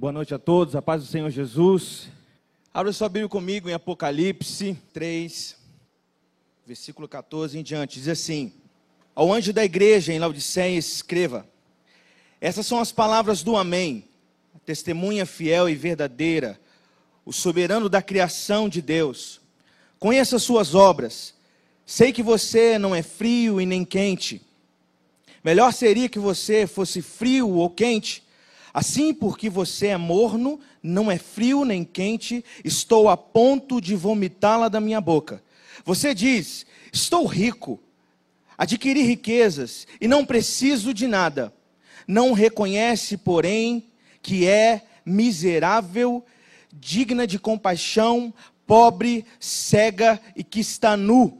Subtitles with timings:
[0.00, 2.08] Boa noite a todos, a paz do Senhor Jesus.
[2.72, 5.54] Abra sua Bíblia comigo em Apocalipse 3,
[6.66, 7.98] versículo 14 em diante.
[7.98, 8.50] Diz assim:
[9.14, 11.46] Ao anjo da igreja em Laodiceia, escreva:
[12.40, 14.08] Essas são as palavras do Amém,
[14.56, 16.58] a testemunha fiel e verdadeira,
[17.22, 19.38] o soberano da criação de Deus.
[19.98, 21.34] Conheça as suas obras.
[21.84, 24.40] Sei que você não é frio e nem quente.
[25.44, 28.29] Melhor seria que você fosse frio ou quente.
[28.72, 34.68] Assim, porque você é morno, não é frio nem quente, estou a ponto de vomitá-la
[34.68, 35.42] da minha boca.
[35.84, 37.80] Você diz: Estou rico,
[38.56, 41.52] adquiri riquezas e não preciso de nada.
[42.06, 43.84] Não reconhece, porém,
[44.22, 46.24] que é miserável,
[46.72, 48.32] digna de compaixão,
[48.66, 51.38] pobre, cega e que está nu.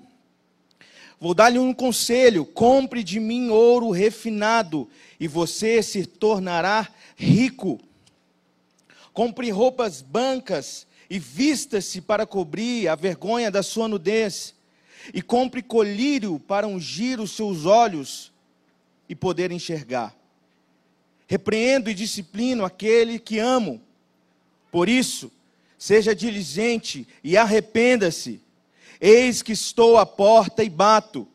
[1.20, 4.88] Vou dar-lhe um conselho: compre de mim ouro refinado,
[5.18, 6.88] e você se tornará
[7.20, 7.78] rico.
[9.12, 14.54] Compre roupas brancas e vista-se para cobrir a vergonha da sua nudez.
[15.12, 18.32] E compre colírio para ungir os seus olhos
[19.08, 20.16] e poder enxergar.
[21.26, 23.80] Repreendo e disciplino aquele que amo.
[24.70, 25.30] Por isso,
[25.78, 28.40] seja diligente e arrependa-se.
[29.00, 31.26] Eis que estou à porta e bato.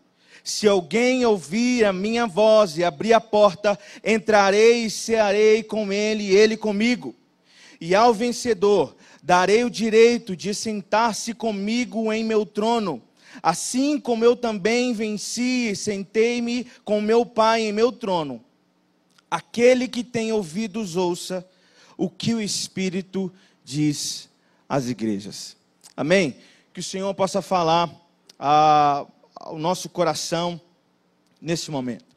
[0.46, 6.26] Se alguém ouvir a minha voz e abrir a porta, entrarei e cearei com ele
[6.26, 7.16] e ele comigo.
[7.82, 13.02] E ao vencedor darei o direito de sentar-se comigo em meu trono,
[13.42, 18.40] assim como eu também venci e sentei-me com meu Pai em meu trono.
[19.32, 21.44] Aquele que tem ouvidos, ouça
[21.98, 24.30] o que o Espírito diz
[24.70, 25.58] às igrejas.
[25.98, 26.38] Amém?
[26.72, 27.90] Que o Senhor possa falar
[28.38, 29.08] a
[29.46, 30.60] ao nosso coração
[31.40, 32.16] nesse momento.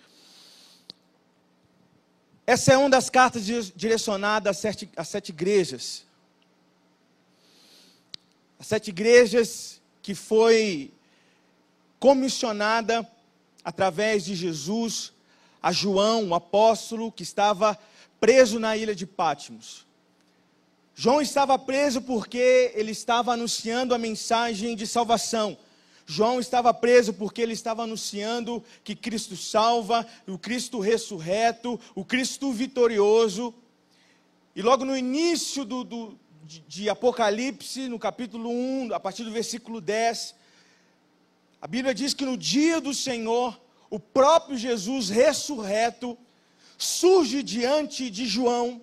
[2.46, 3.44] Essa é uma das cartas
[3.76, 6.06] direcionadas às sete, às sete igrejas.
[8.58, 10.90] As sete igrejas que foi
[12.00, 13.06] comissionada
[13.62, 15.12] através de Jesus
[15.60, 17.78] a João, o apóstolo, que estava
[18.18, 19.86] preso na ilha de Pátimos.
[20.94, 25.58] João estava preso porque ele estava anunciando a mensagem de salvação
[26.10, 32.50] João estava preso porque ele estava anunciando que Cristo salva, o Cristo ressurreto, o Cristo
[32.50, 33.52] vitorioso.
[34.56, 39.30] E logo no início do, do de, de Apocalipse, no capítulo 1, a partir do
[39.30, 40.34] versículo 10,
[41.60, 46.16] a Bíblia diz que no dia do Senhor, o próprio Jesus ressurreto
[46.78, 48.80] surge diante de João,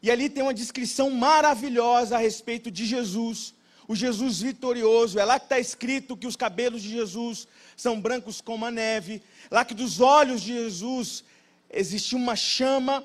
[0.00, 3.54] e ali tem uma descrição maravilhosa a respeito de Jesus
[3.90, 5.18] o Jesus vitorioso.
[5.18, 9.20] É lá que está escrito que os cabelos de Jesus são brancos como a neve.
[9.50, 11.24] Lá que dos olhos de Jesus
[11.68, 13.04] existia uma chama.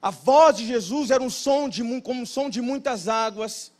[0.00, 3.70] A voz de Jesus era um som de, como um som de muitas águas.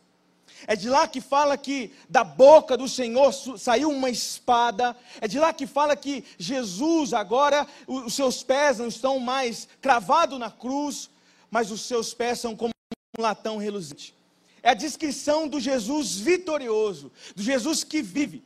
[0.67, 4.95] É de lá que fala que da boca do Senhor saiu uma espada.
[5.23, 10.39] É de lá que fala que Jesus agora, os seus pés não estão mais cravados
[10.39, 11.09] na cruz,
[11.51, 12.75] mas os seus pés são como
[13.19, 14.18] um latão reluzente
[14.63, 18.43] é a descrição do Jesus vitorioso, do Jesus que vive.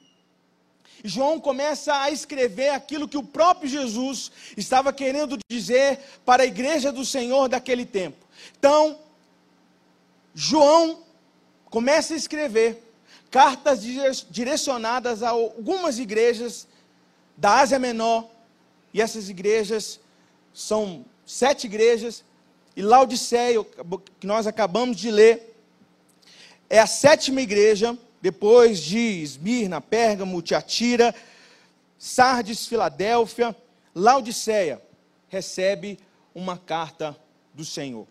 [1.05, 6.93] João começa a escrever aquilo que o próprio Jesus estava querendo dizer para a igreja
[6.93, 8.25] do Senhor daquele tempo.
[8.57, 8.99] Então,
[10.35, 11.01] João
[11.67, 12.83] começa a escrever
[13.31, 13.81] cartas
[14.31, 16.69] direcionadas a algumas igrejas
[17.37, 18.29] da Ásia Menor,
[18.95, 19.99] e essas igrejas
[20.53, 22.23] são sete igrejas,
[22.77, 23.65] e Laodiceia,
[24.21, 25.52] que nós acabamos de ler,
[26.73, 31.15] é a sétima igreja, depois de Esmirna, Pérgamo, Tiatira,
[31.99, 33.55] Sardes, Filadélfia,
[33.95, 34.81] Laodiceia,
[35.29, 35.99] recebe
[36.35, 37.15] uma carta
[37.53, 38.07] do Senhor.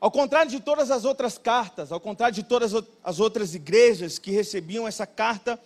[0.00, 2.72] Ao contrário de todas as outras cartas, ao contrário de todas
[3.02, 5.60] as outras igrejas que recebiam essa carta,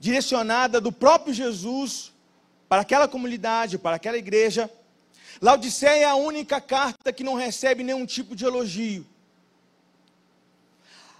[0.00, 2.12] direcionada do próprio Jesus
[2.68, 4.68] para aquela comunidade, para aquela igreja,
[5.40, 9.06] Laodiceia é a única carta que não recebe nenhum tipo de elogio.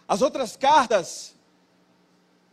[0.09, 1.35] As outras cartas,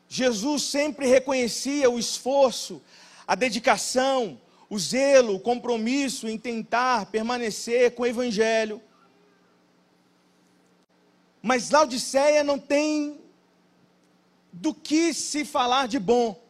[0.10, 2.82] Jesus sempre reconhecia o esforço,
[3.26, 4.40] a dedicação,
[4.70, 8.82] o zelo, o compromisso em tentar permanecer com o Evangelho.
[11.42, 13.22] Mas Laodiceia não tem
[14.52, 16.43] do que se falar de bom.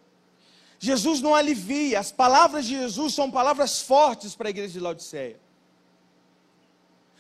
[0.83, 5.39] Jesus não alivia, as palavras de Jesus são palavras fortes para a igreja de Laodiceia.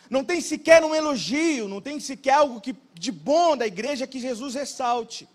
[0.09, 4.19] Não tem sequer um elogio, não tem sequer algo que, de bom da igreja que
[4.19, 5.29] Jesus ressalte.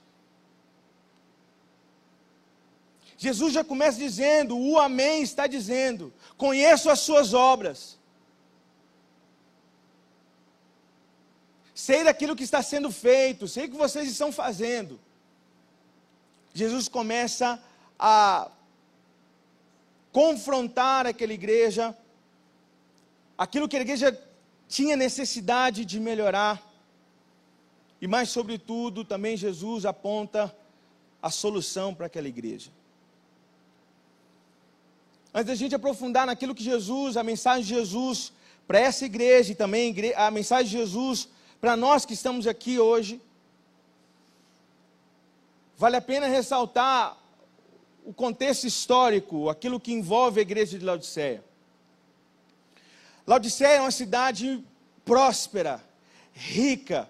[3.16, 7.98] Jesus já começa dizendo, o Amém está dizendo: conheço as suas obras.
[11.72, 15.00] sei daquilo que está sendo feito, sei o que vocês estão fazendo.
[16.52, 17.58] Jesus começa
[17.98, 18.50] a
[20.12, 21.96] confrontar aquela igreja,
[23.36, 24.18] aquilo que a igreja
[24.68, 26.62] tinha necessidade de melhorar.
[28.00, 30.54] E mais sobretudo, também Jesus aponta
[31.22, 32.70] a solução para aquela igreja.
[35.34, 38.32] Antes da gente aprofundar naquilo que Jesus, a mensagem de Jesus
[38.66, 41.28] para essa igreja e também a mensagem de Jesus
[41.60, 43.20] para nós que estamos aqui hoje,
[45.76, 47.16] vale a pena ressaltar
[48.08, 51.44] o contexto histórico, aquilo que envolve a igreja de Laodiceia.
[53.26, 54.64] Laodiceia é uma cidade
[55.04, 55.84] próspera,
[56.32, 57.06] rica.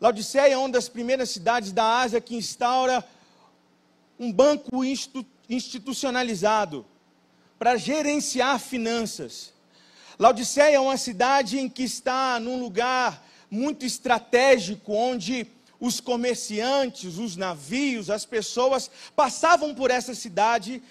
[0.00, 3.04] Laodiceia é uma das primeiras cidades da Ásia que instaura
[4.18, 4.84] um banco
[5.48, 6.84] institucionalizado
[7.56, 9.54] para gerenciar finanças.
[10.18, 15.46] Laodiceia é uma cidade em que está num lugar muito estratégico, onde
[15.80, 20.82] os comerciantes, os navios, as pessoas passavam por essa cidade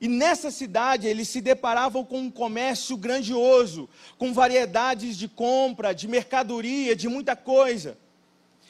[0.00, 6.08] e nessa cidade eles se deparavam com um comércio grandioso, com variedades de compra, de
[6.08, 7.98] mercadoria, de muita coisa.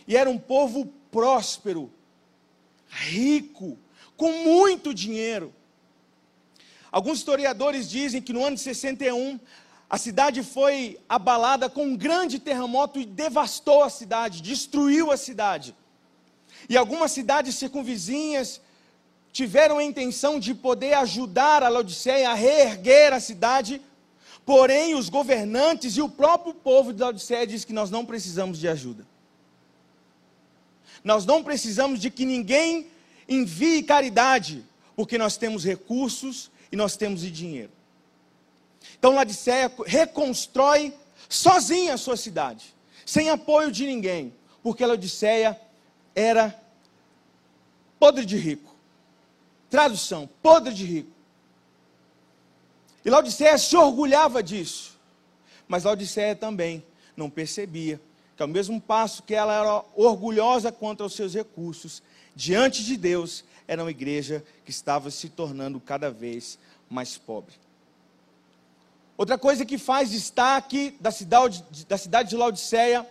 [0.09, 1.91] E era um povo próspero,
[2.89, 3.79] rico,
[4.17, 5.55] com muito dinheiro.
[6.91, 9.39] Alguns historiadores dizem que no ano de 61
[9.91, 15.75] a cidade foi abalada com um grande terremoto e devastou a cidade, destruiu a cidade.
[16.69, 18.61] E algumas cidades circunvizinhas
[19.33, 23.83] tiveram a intenção de poder ajudar a Laodiceia a reerguer a cidade,
[24.47, 28.69] porém os governantes e o próprio povo de Laodiceia diz que nós não precisamos de
[28.69, 29.05] ajuda.
[31.03, 32.87] Nós não precisamos de que ninguém
[33.29, 34.65] envie caridade,
[34.95, 37.80] porque nós temos recursos e nós temos dinheiro.
[39.01, 40.95] Então Laodiceia reconstrói
[41.27, 42.75] sozinha a sua cidade,
[43.07, 44.33] sem apoio de ninguém,
[44.63, 45.59] porque Laodiceia
[46.15, 46.55] era
[47.99, 48.77] podre de rico.
[49.71, 51.11] Tradução: podre de rico.
[53.03, 54.99] E Laodiceia se orgulhava disso.
[55.67, 56.85] Mas Laodiceia também
[57.17, 57.99] não percebia
[58.37, 62.03] que, ao mesmo passo que ela era orgulhosa quanto aos seus recursos,
[62.37, 66.59] diante de Deus, era uma igreja que estava se tornando cada vez
[66.91, 67.55] mais pobre.
[69.21, 73.07] Outra coisa que faz destaque da cidade, da cidade de Laodiceia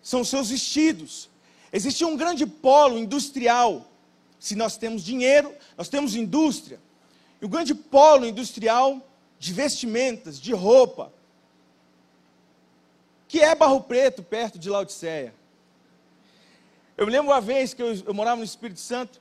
[0.00, 1.28] são seus vestidos.
[1.72, 3.84] Existia um grande polo industrial
[4.38, 6.78] se nós temos dinheiro, nós temos indústria.
[7.40, 9.04] E o grande polo industrial
[9.40, 11.12] de vestimentas, de roupa,
[13.26, 15.34] que é Barro Preto, perto de Laodiceia.
[16.96, 19.20] Eu me lembro uma vez que eu, eu morava no Espírito Santo,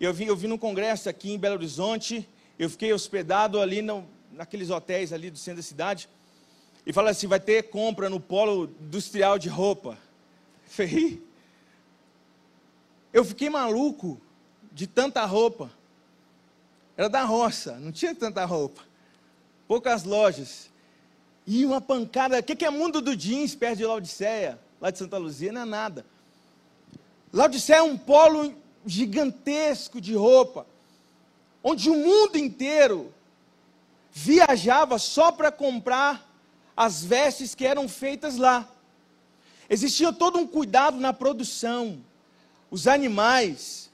[0.00, 2.26] eu vim, eu vim num congresso aqui em Belo Horizonte,
[2.58, 6.08] eu fiquei hospedado ali no, naqueles hotéis ali do centro da cidade,
[6.86, 9.98] e fala assim, vai ter compra no polo industrial de roupa.
[10.66, 11.22] Falei,
[13.12, 14.20] eu fiquei maluco
[14.72, 15.70] de tanta roupa.
[16.96, 18.82] Era da roça, não tinha tanta roupa.
[19.66, 20.70] Poucas lojas.
[21.46, 22.38] E uma pancada.
[22.38, 24.58] O que é mundo do jeans perto de Laodiceia?
[24.80, 26.06] Lá de Santa Luzia não é nada.
[27.32, 28.54] Laodiceia é um polo
[28.84, 30.66] gigantesco de roupa.
[31.62, 33.12] Onde o mundo inteiro
[34.12, 36.28] viajava só para comprar
[36.76, 38.68] as vestes que eram feitas lá.
[39.68, 42.02] Existia todo um cuidado na produção
[42.70, 43.90] os animais,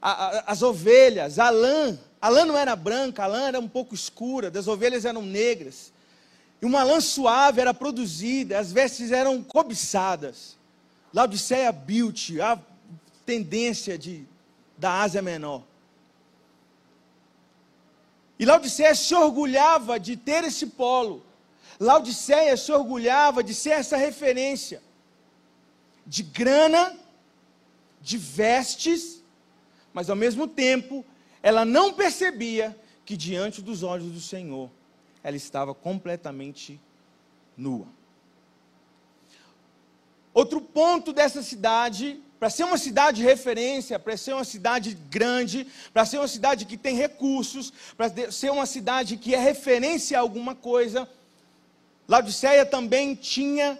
[0.00, 1.98] a, a, as ovelhas, a lã.
[2.20, 5.92] A lã não era branca, a lã era um pouco escura, das ovelhas eram negras.
[6.60, 10.56] E uma lã suave era produzida, as vestes eram cobiçadas.
[11.12, 12.58] Laodiceia Beauty, a
[13.24, 14.26] tendência de,
[14.76, 15.62] da Ásia Menor.
[18.38, 21.24] E Laodiceia se orgulhava de ter esse polo.
[21.80, 24.82] Laodiceia se orgulhava de ser essa referência
[26.06, 26.96] de grana
[28.00, 29.22] de vestes,
[29.92, 31.04] mas ao mesmo tempo
[31.42, 34.70] ela não percebia que diante dos olhos do Senhor
[35.22, 36.80] ela estava completamente
[37.56, 37.86] nua.
[40.32, 45.66] Outro ponto dessa cidade, para ser uma cidade de referência, para ser uma cidade grande,
[45.92, 50.20] para ser uma cidade que tem recursos, para ser uma cidade que é referência a
[50.20, 51.08] alguma coisa,
[52.08, 53.78] Laodiceia também tinha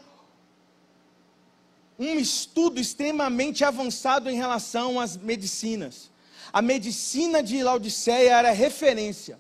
[1.99, 6.11] um estudo extremamente avançado em relação às medicinas.
[6.53, 9.39] A medicina de Laodiceia era referência.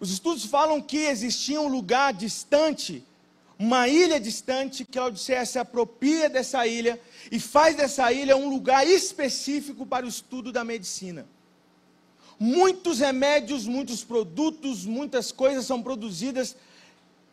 [0.00, 3.04] Os estudos falam que existia um lugar distante,
[3.58, 8.86] uma ilha distante, que Laodiceia se apropria dessa ilha e faz dessa ilha um lugar
[8.86, 11.26] específico para o estudo da medicina.
[12.38, 16.54] Muitos remédios, muitos produtos, muitas coisas são produzidas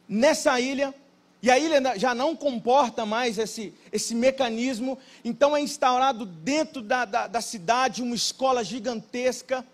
[0.08, 0.94] nessa ilha,
[1.42, 7.04] e a ilha já não comporta mais esse, esse mecanismo, então é instaurado dentro da,
[7.04, 9.66] da, da cidade uma escola gigantesca.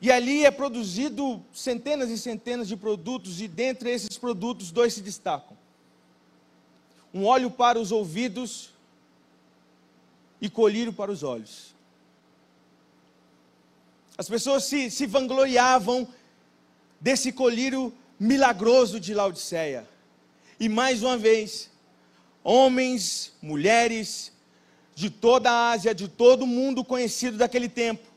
[0.00, 5.00] E ali é produzido centenas e centenas de produtos, e dentre esses produtos, dois se
[5.00, 5.56] destacam:
[7.12, 8.70] um óleo para os ouvidos
[10.40, 11.74] e colírio para os olhos.
[14.16, 16.08] As pessoas se, se vangloriavam
[17.00, 19.88] desse colírio milagroso de Laodiceia.
[20.58, 21.70] E mais uma vez,
[22.42, 24.32] homens, mulheres
[24.94, 28.07] de toda a Ásia, de todo o mundo conhecido daquele tempo,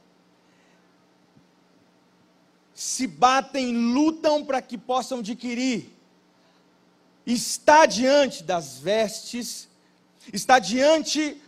[2.73, 5.89] se batem, lutam para que possam adquirir.
[7.25, 9.67] Está diante das vestes,
[10.33, 11.39] está diante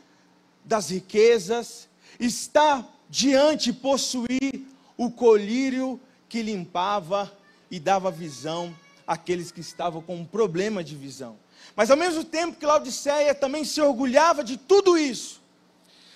[0.64, 1.88] das riquezas,
[2.20, 4.66] está diante possuir
[4.98, 6.00] o colírio
[6.30, 7.32] que limpava
[7.70, 8.76] e dava visão
[9.06, 11.38] àqueles que estavam com um problema de visão.
[11.76, 15.42] Mas ao mesmo tempo que Laodiceia também se orgulhava de tudo isso,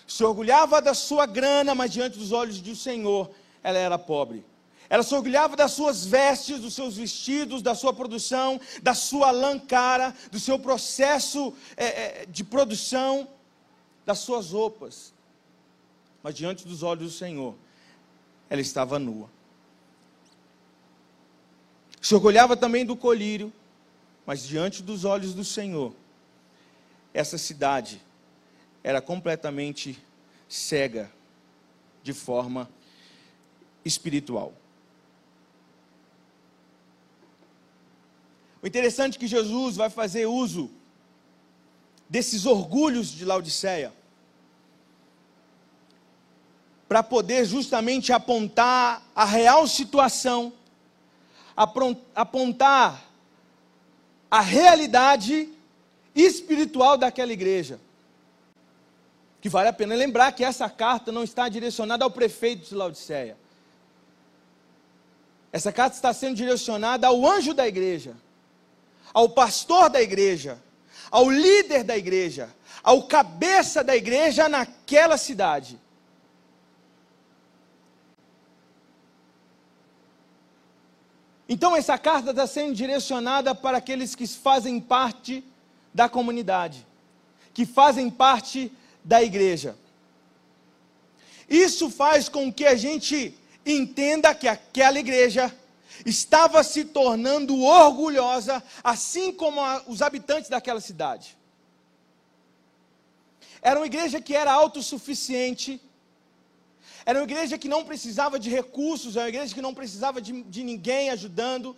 [0.08, 3.30] se orgulhava da sua grana, mas diante dos olhos do Senhor,
[3.64, 4.46] ela era pobre.
[4.90, 9.60] Ela se orgulhava das suas vestes, dos seus vestidos, da sua produção, da sua lã
[9.60, 13.28] cara, do seu processo é, é, de produção,
[14.06, 15.14] das suas roupas.
[16.24, 17.56] Mas diante dos olhos do Senhor,
[18.50, 19.30] ela estava nua.
[22.02, 23.52] Se orgulhava também do colírio,
[24.26, 25.94] mas diante dos olhos do Senhor,
[27.14, 28.02] essa cidade
[28.84, 30.02] era completamente
[30.48, 31.12] cega
[32.02, 32.70] de forma
[33.84, 34.54] espiritual.
[38.62, 40.70] O interessante é que Jesus vai fazer uso
[42.10, 43.94] desses orgulhos de Laodiceia
[46.88, 50.54] para poder justamente apontar a real situação,
[52.16, 53.04] apontar
[54.32, 55.50] a realidade
[56.16, 57.80] espiritual daquela igreja.
[59.42, 63.38] Que vale a pena lembrar que essa carta não está direcionada ao prefeito de Laodiceia.
[65.52, 68.16] Essa carta está sendo direcionada ao anjo da igreja
[69.14, 70.62] ao pastor da igreja,
[71.10, 72.50] ao líder da igreja,
[72.84, 75.80] ao cabeça da igreja naquela cidade.
[81.50, 85.44] Então, essa carta está sendo direcionada para aqueles que fazem parte
[85.94, 86.86] da comunidade,
[87.54, 88.72] que fazem parte
[89.04, 89.76] da igreja.
[91.50, 93.34] Isso faz com que a gente
[93.66, 95.54] entenda que aquela igreja
[96.06, 101.38] estava se tornando orgulhosa, assim como a, os habitantes daquela cidade.
[103.62, 105.82] Era uma igreja que era autossuficiente,
[107.06, 110.44] era uma igreja que não precisava de recursos, era uma igreja que não precisava de,
[110.44, 111.76] de ninguém ajudando.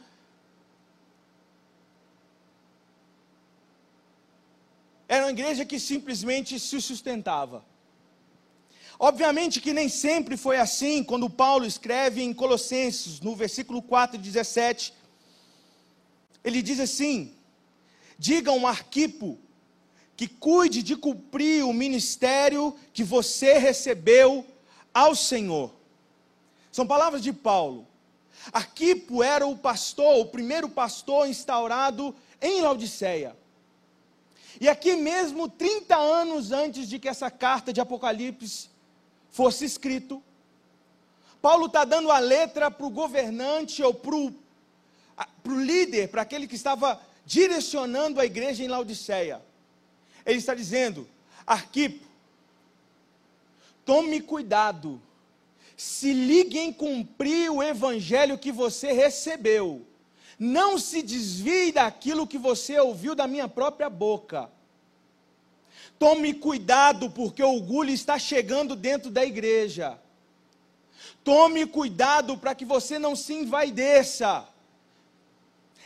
[5.07, 7.63] Era uma igreja que simplesmente se sustentava.
[9.01, 14.93] Obviamente que nem sempre foi assim, quando Paulo escreve em Colossenses, no versículo 4, 17,
[16.43, 17.33] ele diz assim:
[18.17, 19.39] Digam a Arquipo
[20.17, 24.45] que cuide de cumprir o ministério que você recebeu
[24.93, 25.71] ao Senhor.
[26.69, 27.87] São palavras de Paulo.
[28.51, 33.33] Arquipo era o pastor, o primeiro pastor instaurado em Laodiceia.
[34.59, 38.67] E aqui mesmo, 30 anos antes de que essa carta de Apocalipse
[39.31, 40.23] fosse escrito.
[41.41, 44.33] Paulo está dando a letra para o governante ou para o
[45.45, 49.41] líder, para aquele que estava direcionando a igreja em Laodiceia.
[50.25, 51.07] Ele está dizendo:
[51.45, 52.05] Arquipo,
[53.85, 55.01] tome cuidado,
[55.77, 59.85] se ligue em cumprir o evangelho que você recebeu.
[60.37, 64.49] Não se desvie daquilo que você ouviu da minha própria boca.
[65.99, 69.99] Tome cuidado, porque o orgulho está chegando dentro da igreja.
[71.25, 74.47] Tome cuidado para que você não se envaideça.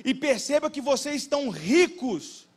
[0.06, 2.48] E perceba que vocês estão ricos.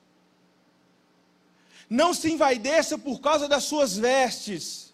[1.88, 4.92] Não se envaideça por causa das suas vestes.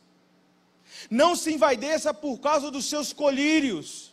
[1.10, 4.12] Não se envaideça por causa dos seus colírios.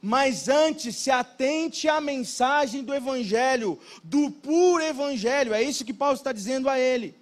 [0.00, 5.52] Mas antes se atente à mensagem do Evangelho, do puro Evangelho.
[5.52, 7.18] É isso que Paulo está dizendo a ele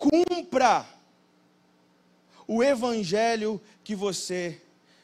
[0.00, 0.86] cumpra
[2.48, 4.60] o evangelho que você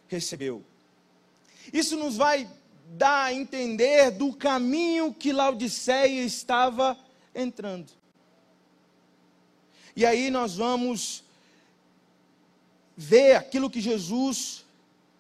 [0.09, 0.65] recebeu.
[1.71, 2.49] Isso nos vai
[2.89, 6.99] dar a entender do caminho que Laodiceia estava
[7.35, 7.93] entrando.
[9.95, 11.23] E aí nós vamos
[12.97, 14.65] ver aquilo que Jesus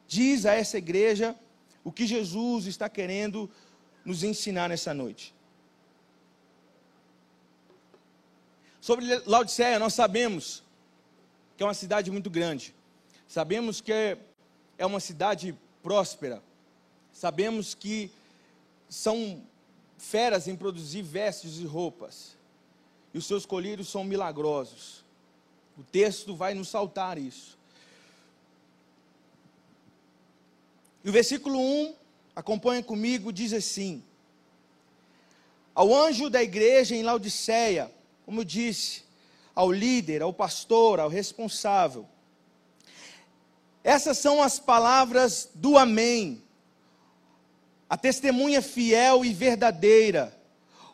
[0.08, 1.36] diz a essa igreja,
[1.84, 3.50] o que Jesus está querendo
[4.04, 5.35] nos ensinar nessa noite.
[8.86, 10.62] Sobre Laodiceia, nós sabemos
[11.56, 12.72] que é uma cidade muito grande.
[13.26, 13.92] Sabemos que
[14.78, 16.40] é uma cidade próspera.
[17.12, 18.12] Sabemos que
[18.88, 19.42] são
[19.98, 22.36] feras em produzir vestes e roupas.
[23.12, 25.04] E os seus colírios são milagrosos.
[25.76, 27.58] O texto vai nos saltar isso.
[31.02, 31.92] E o versículo 1,
[32.36, 34.00] acompanha comigo, diz assim:
[35.74, 37.90] Ao anjo da igreja em Laodiceia,
[38.26, 39.04] como eu disse,
[39.54, 42.06] ao líder, ao pastor, ao responsável.
[43.84, 46.42] Essas são as palavras do Amém,
[47.88, 50.36] a testemunha fiel e verdadeira,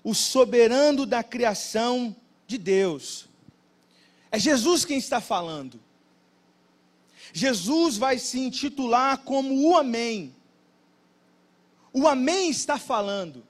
[0.05, 2.15] o soberano da criação
[2.47, 3.29] de Deus.
[4.31, 5.81] É Jesus quem está falando.
[7.33, 10.37] Jesus vai se intitular como o Amém.
[11.95, 13.43] O Amém está falando.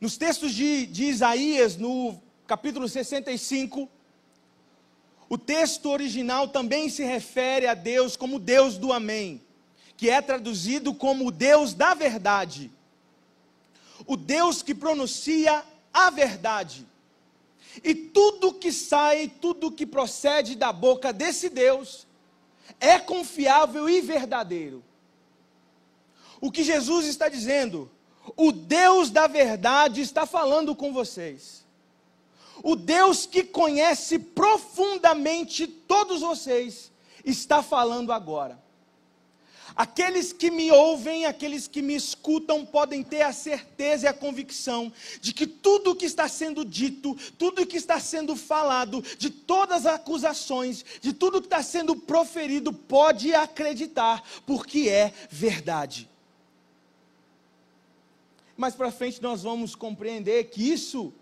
[0.00, 3.86] Nos textos de, de Isaías, no capítulo 65,
[5.28, 9.42] o texto original também se refere a Deus como Deus do Amém,
[9.98, 12.72] que é traduzido como o Deus da verdade.
[14.06, 16.86] O Deus que pronuncia a verdade.
[17.84, 22.06] E tudo que sai, tudo que procede da boca desse Deus
[22.80, 24.82] é confiável e verdadeiro.
[26.40, 27.90] O que Jesus está dizendo
[28.36, 31.64] o Deus da verdade está falando com vocês.
[32.62, 36.92] O Deus que conhece profundamente todos vocês
[37.24, 38.60] está falando agora.
[39.74, 44.92] Aqueles que me ouvem, aqueles que me escutam, podem ter a certeza e a convicção
[45.20, 49.30] de que tudo o que está sendo dito, tudo o que está sendo falado, de
[49.30, 56.10] todas as acusações, de tudo que está sendo proferido, pode acreditar, porque é verdade
[58.60, 61.14] mais para frente nós vamos compreender que isso,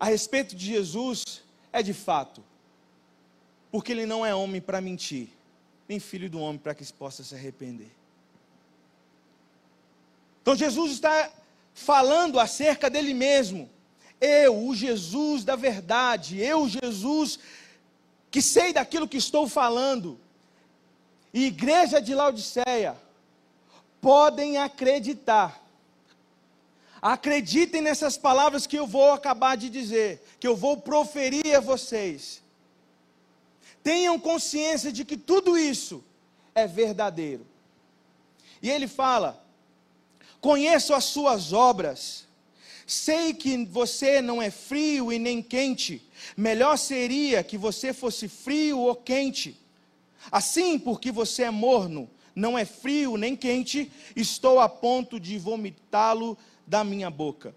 [0.00, 2.42] a respeito de Jesus, é de fato.
[3.70, 5.28] Porque ele não é homem para mentir,
[5.88, 7.92] nem filho do homem para que possa se arrepender.
[10.42, 11.30] Então Jesus está
[11.72, 13.70] falando acerca dele mesmo.
[14.20, 17.38] Eu, o Jesus da verdade, eu, Jesus,
[18.28, 20.18] que sei daquilo que estou falando.
[21.32, 22.96] E igreja de Laodiceia,
[24.00, 25.63] podem acreditar
[27.04, 32.42] Acreditem nessas palavras que eu vou acabar de dizer, que eu vou proferir a vocês.
[33.82, 36.02] Tenham consciência de que tudo isso
[36.54, 37.46] é verdadeiro.
[38.62, 39.38] E ele fala:
[40.40, 42.26] Conheço as suas obras,
[42.86, 46.02] sei que você não é frio e nem quente.
[46.34, 49.60] Melhor seria que você fosse frio ou quente.
[50.32, 56.38] Assim, porque você é morno, não é frio nem quente, estou a ponto de vomitá-lo
[56.66, 57.54] da minha boca.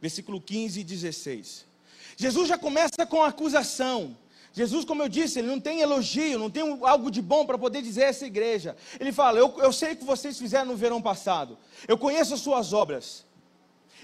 [0.00, 1.66] Versículo 15 e 16.
[2.16, 4.16] Jesus já começa com a acusação.
[4.52, 7.82] Jesus, como eu disse, ele não tem elogio, não tem algo de bom para poder
[7.82, 8.76] dizer a essa igreja.
[8.98, 12.40] Ele fala: eu, eu sei o que vocês fizeram no verão passado, eu conheço as
[12.40, 13.24] suas obras,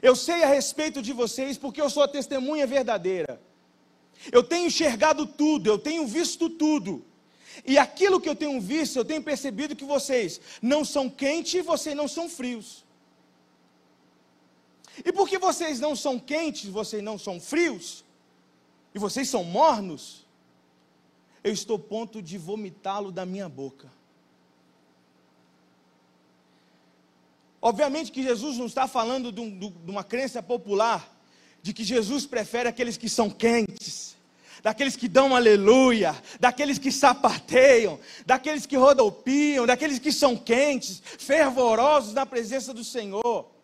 [0.01, 3.41] eu sei a respeito de vocês porque eu sou a testemunha verdadeira.
[4.33, 7.05] Eu tenho enxergado tudo, eu tenho visto tudo.
[7.65, 11.63] E aquilo que eu tenho visto, eu tenho percebido que vocês não são quentes e
[11.63, 12.86] vocês não são frios.
[15.05, 18.05] E porque vocês não são quentes, vocês não são frios,
[18.95, 20.27] e vocês são mornos,
[21.45, 23.91] eu estou a ponto de vomitá-lo da minha boca.
[27.61, 31.13] Obviamente que Jesus não está falando de, um, de uma crença popular,
[31.63, 34.17] de que Jesus prefere aqueles que são quentes,
[34.63, 42.15] daqueles que dão aleluia, daqueles que sapateiam, daqueles que rodopiam, daqueles que são quentes, fervorosos
[42.15, 43.56] na presença do Senhor.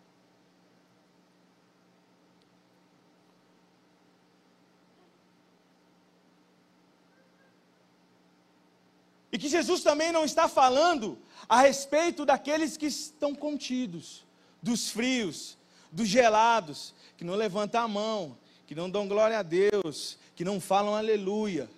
[9.33, 11.19] E que Jesus também não está falando
[11.49, 14.25] a respeito daqueles que estão contidos,
[14.63, 15.57] dos frios,
[15.91, 20.61] dos gelados, que não levantam a mão, que não dão glória a Deus, que não
[20.61, 21.69] falam aleluia.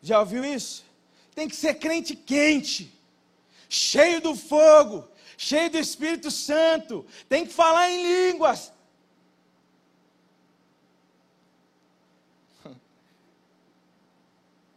[0.00, 0.84] Já ouviu isso?
[1.34, 2.92] Tem que ser crente quente,
[3.68, 5.06] cheio do fogo,
[5.36, 8.72] cheio do Espírito Santo, tem que falar em línguas,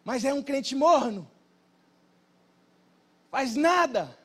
[0.03, 1.29] mas é um crente morno.
[3.31, 4.17] Faz nada.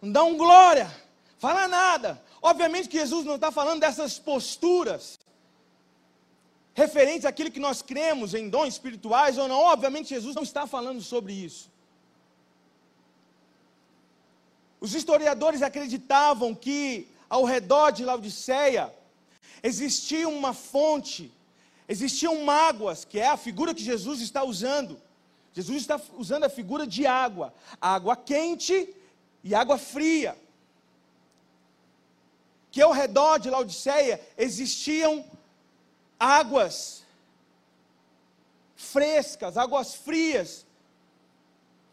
[0.00, 0.90] Não dá um glória.
[1.38, 2.22] Fala nada.
[2.40, 5.18] Obviamente que Jesus não está falando dessas posturas
[6.74, 9.58] referentes àquilo que nós cremos em dons espirituais ou não.
[9.58, 11.70] Obviamente Jesus não está falando sobre isso.
[14.80, 18.92] Os historiadores acreditavam que ao redor de Laodiceia
[19.62, 21.32] existia uma fonte,
[21.92, 24.98] existiam mágoas, que é a figura que Jesus está usando.
[25.52, 28.94] Jesus está usando a figura de água, água quente
[29.44, 30.36] e água fria.
[32.70, 35.22] Que ao redor de Laodiceia existiam
[36.18, 37.04] águas
[38.74, 40.64] frescas, águas frias,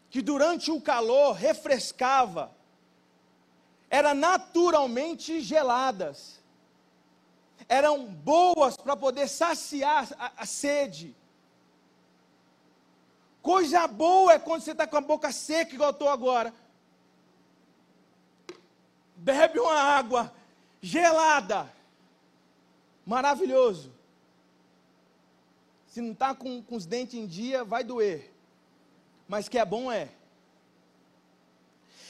[0.08, 2.50] que durante o calor refrescava,
[3.90, 6.39] eram naturalmente geladas,
[7.68, 11.14] eram boas para poder saciar a, a sede.
[13.42, 16.52] Coisa boa é quando você está com a boca seca, igual estou agora.
[19.16, 20.32] Bebe uma água
[20.80, 21.72] gelada.
[23.06, 23.92] Maravilhoso.
[25.86, 28.32] Se não está com, com os dentes em dia, vai doer.
[29.26, 30.08] Mas que é bom é.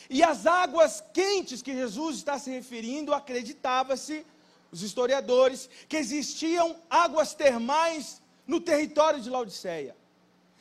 [0.08, 4.26] E as águas quentes que Jesus está se referindo, acreditava-se,
[4.70, 9.96] os historiadores, que existiam águas termais no território de Laodiceia.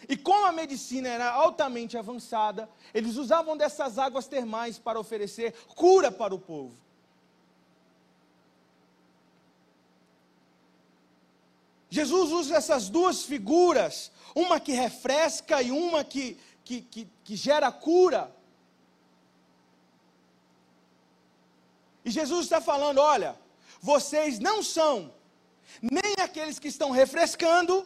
[0.08, 6.12] E como a medicina era altamente avançada, eles usavam dessas águas termais para oferecer cura
[6.12, 6.74] para o povo.
[11.90, 17.72] Jesus usa essas duas figuras, uma que refresca e uma que, que, que, que gera
[17.72, 18.34] cura.
[22.06, 23.36] E Jesus está falando: olha,
[23.82, 25.14] vocês não são
[25.82, 27.86] nem aqueles que estão refrescando,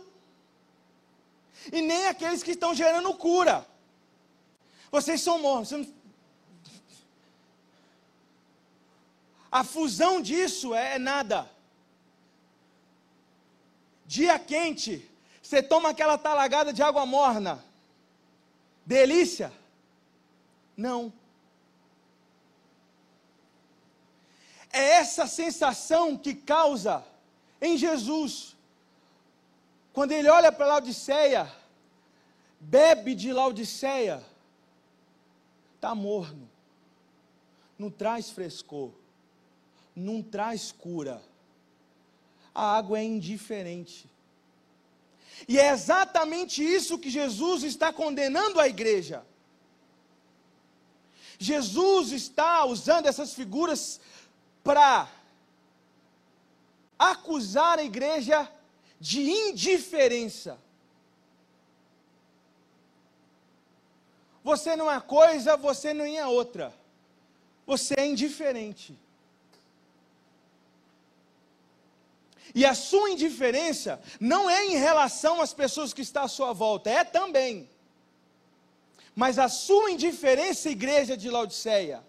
[1.72, 3.66] e nem aqueles que estão gerando cura.
[4.92, 5.88] Vocês são mortos.
[9.52, 11.50] A fusão disso é nada.
[14.06, 15.10] Dia quente,
[15.42, 17.64] você toma aquela talagada de água morna.
[18.86, 19.54] Delícia?
[20.76, 21.14] Não.
[24.74, 27.06] É essa sensação que causa
[27.62, 28.58] em Jesus,
[29.94, 31.50] quando ele olha para Laodiceia,
[32.60, 34.22] bebe de Laodiceia,
[35.76, 36.50] está morno,
[37.80, 38.92] não traz frescor,
[39.96, 41.22] não traz cura
[42.54, 44.10] a água é indiferente.
[45.48, 49.26] E é exatamente isso que Jesus está condenando a igreja.
[51.40, 54.00] Jesus está usando essas figuras
[54.64, 55.10] para
[56.98, 58.50] acusar a igreja
[59.00, 60.58] de indiferença.
[64.44, 66.74] Você não é coisa, você não é outra.
[67.66, 68.98] Você é indiferente.
[72.56, 76.90] E a sua indiferença não é em relação às pessoas que estão à sua volta,
[76.90, 77.70] é também.
[79.16, 82.04] Mas a sua indiferença, igreja de Laodiceia,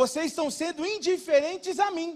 [0.00, 2.10] vocês estão sendo indiferentes a mim.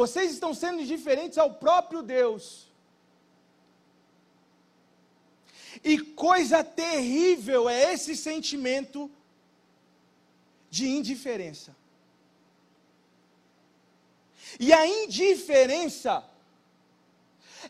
[0.00, 2.44] Vocês estão sendo indiferentes ao próprio Deus.
[5.84, 9.10] E coisa terrível é esse sentimento
[10.70, 11.76] de indiferença.
[14.58, 16.24] E a indiferença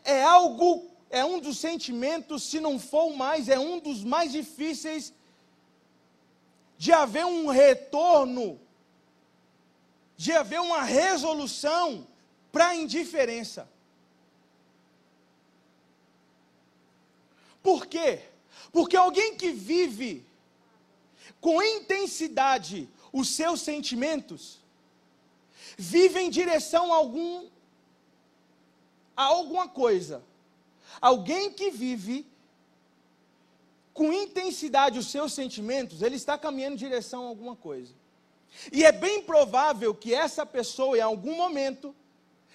[0.05, 0.69] é algo,
[1.11, 5.13] é um dos sentimentos, se não for mais, é um dos mais difíceis
[6.81, 8.59] de haver um retorno,
[10.17, 12.09] de haver uma resolução
[12.51, 13.69] para a indiferença.
[17.63, 18.23] Por quê?
[18.73, 20.25] Porque alguém que vive
[21.39, 24.59] com intensidade os seus sentimentos,
[25.77, 27.47] vive em direção a algum
[29.15, 30.25] a alguma coisa.
[30.99, 32.27] Alguém que vive
[34.01, 37.93] com intensidade os seus sentimentos, ele está caminhando em direção a alguma coisa.
[38.73, 41.95] E é bem provável que essa pessoa, em algum momento,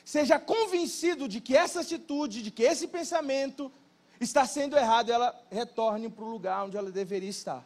[0.03, 3.71] seja convencido de que essa atitude, de que esse pensamento
[4.19, 7.63] está sendo errado, ela retorne para o lugar onde ela deveria estar.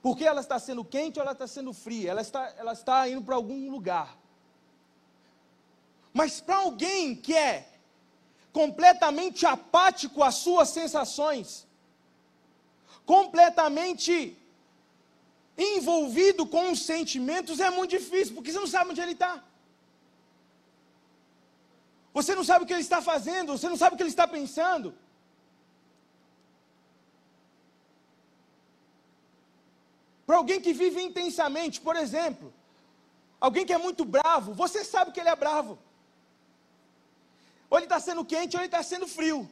[0.00, 2.12] Porque ela está sendo quente ou ela está sendo fria?
[2.12, 4.16] Ela está, ela está indo para algum lugar.
[6.12, 7.68] Mas para alguém que é
[8.52, 11.66] completamente apático às suas sensações,
[13.06, 14.36] completamente
[15.56, 19.42] envolvido com os sentimentos, é muito difícil, porque você não sabe onde ele está.
[22.12, 24.26] Você não sabe o que ele está fazendo, você não sabe o que ele está
[24.26, 24.94] pensando.
[30.26, 32.52] Para alguém que vive intensamente, por exemplo,
[33.40, 35.78] alguém que é muito bravo, você sabe que ele é bravo.
[37.68, 39.48] Ou ele está sendo quente ou ele está sendo frio.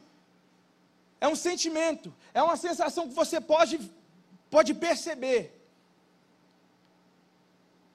[1.23, 3.75] É um sentimento, é uma sensação que você pode
[4.51, 5.41] pode perceber.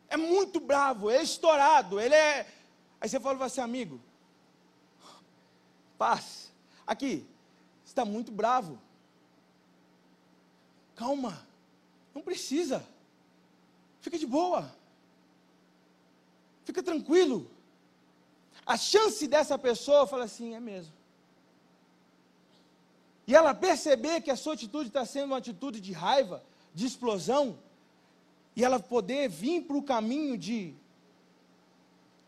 [0.09, 2.51] É muito bravo, é estourado, ele é.
[2.99, 4.01] Aí você fala assim, amigo,
[5.99, 6.51] paz.
[6.87, 7.29] Aqui,
[7.85, 8.81] está muito bravo.
[10.97, 11.47] Calma,
[12.15, 12.83] não precisa.
[14.01, 14.75] Fica de boa.
[16.65, 17.47] Fica tranquilo.
[18.65, 20.98] A chance dessa pessoa falar assim, é mesmo.
[23.29, 26.43] E ela perceber que a sua atitude está sendo uma atitude de raiva,
[26.75, 27.59] de explosão,
[28.57, 30.75] e ela poder vir para o caminho de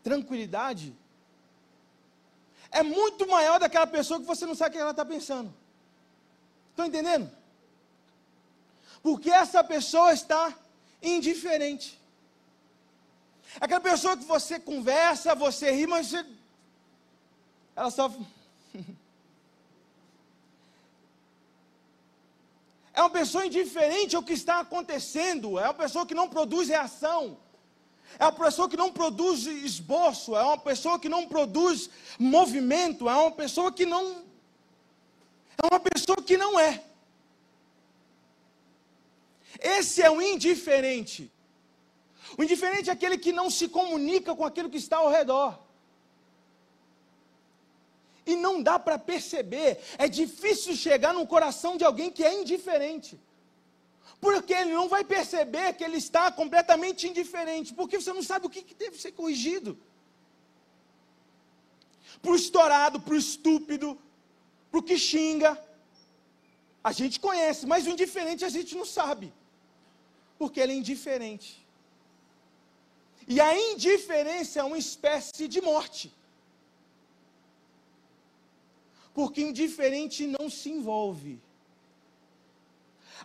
[0.03, 0.95] tranquilidade,
[2.69, 5.51] é muito maior daquela pessoa que você não sabe o que ela está pensando.
[6.69, 7.31] Estão entendendo?
[9.01, 10.55] Porque essa pessoa está
[11.01, 11.99] indiferente.
[13.59, 16.25] Aquela pessoa que você conversa, você ri, mas você,
[17.75, 18.13] ela só.
[23.01, 27.37] É uma pessoa indiferente ao que está acontecendo, é uma pessoa que não produz reação,
[28.19, 33.15] é uma pessoa que não produz esboço, é uma pessoa que não produz movimento, é
[33.15, 34.23] uma pessoa que não.
[35.61, 36.83] É uma pessoa que não é.
[39.59, 41.31] Esse é o indiferente.
[42.37, 45.59] O indiferente é aquele que não se comunica com aquilo que está ao redor.
[48.25, 53.19] E não dá para perceber, é difícil chegar no coração de alguém que é indiferente.
[54.19, 58.49] Porque ele não vai perceber que ele está completamente indiferente, porque você não sabe o
[58.49, 59.77] que, que deve ser corrigido.
[62.21, 63.99] Para o estourado, para o estúpido,
[64.69, 65.59] para o que xinga,
[66.83, 69.33] a gente conhece, mas o indiferente a gente não sabe,
[70.37, 71.65] porque ele é indiferente.
[73.27, 76.13] E a indiferença é uma espécie de morte.
[79.13, 81.39] Porque indiferente não se envolve.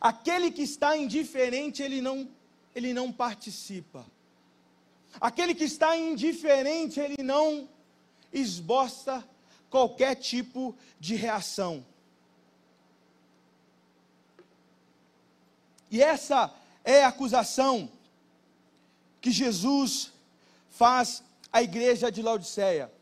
[0.00, 2.28] Aquele que está indiferente, ele não,
[2.74, 4.04] ele não participa.
[5.20, 7.68] Aquele que está indiferente, ele não
[8.32, 9.26] esboça
[9.70, 11.84] qualquer tipo de reação.
[15.90, 16.52] E essa
[16.84, 17.90] é a acusação
[19.20, 20.12] que Jesus
[20.68, 21.22] faz
[21.52, 22.92] à igreja de Laodiceia.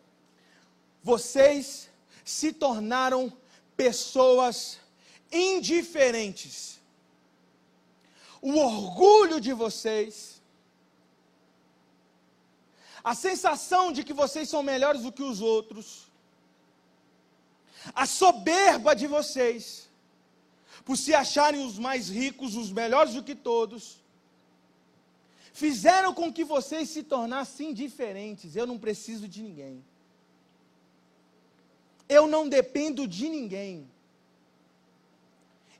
[1.02, 1.90] Vocês
[2.24, 3.32] se tornaram
[3.76, 4.78] pessoas
[5.30, 6.80] indiferentes.
[8.40, 10.42] O orgulho de vocês,
[13.02, 16.10] a sensação de que vocês são melhores do que os outros,
[17.94, 19.90] a soberba de vocês,
[20.84, 24.02] por se acharem os mais ricos, os melhores do que todos,
[25.52, 28.56] fizeram com que vocês se tornassem diferentes.
[28.56, 29.84] Eu não preciso de ninguém.
[32.14, 33.90] Eu não dependo de ninguém.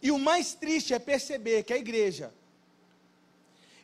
[0.02, 2.32] E o mais triste é perceber que a igreja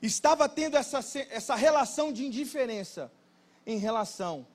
[0.03, 3.11] estava tendo essa, essa relação de indiferença
[3.67, 4.47] em relação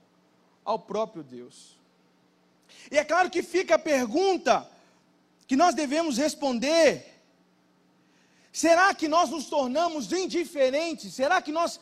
[0.64, 1.78] ao próprio Deus.
[2.92, 4.70] E é claro que fica a pergunta
[5.48, 7.16] que nós devemos responder
[8.56, 11.14] Será que nós nos tornamos indiferentes?
[11.14, 11.78] Será que nós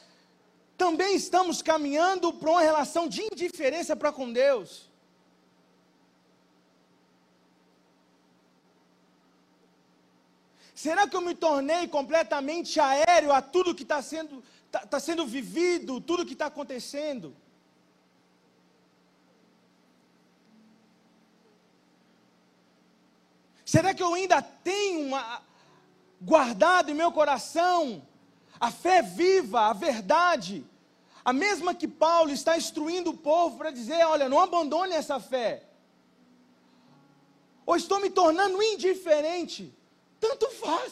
[0.75, 4.89] também estamos caminhando para uma relação de indiferença para com Deus?
[10.83, 15.25] Será que eu me tornei completamente aéreo a tudo que está sendo, tá, tá sendo
[15.25, 17.33] vivido, tudo que está acontecendo?
[23.63, 25.41] Será que eu ainda tenho uma,
[26.21, 28.05] guardado em meu coração
[28.59, 30.65] a fé viva, a verdade,
[31.23, 35.63] a mesma que Paulo está instruindo o povo para dizer: olha, não abandone essa fé.
[37.65, 39.73] Ou estou me tornando indiferente,
[40.23, 40.91] tanto faz.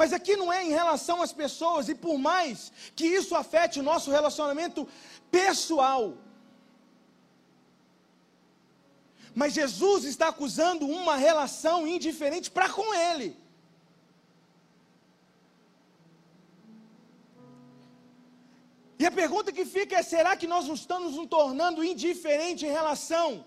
[0.00, 3.86] Mas aqui não é em relação às pessoas, e por mais que isso afete o
[3.90, 4.88] nosso relacionamento
[5.30, 6.02] pessoal,
[9.40, 13.28] Mas Jesus está acusando uma relação indiferente para com ele.
[18.98, 22.72] E a pergunta que fica é: será que nós não estamos nos tornando indiferentes em
[22.80, 23.46] relação